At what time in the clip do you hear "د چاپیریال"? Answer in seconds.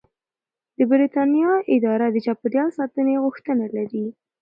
2.11-2.69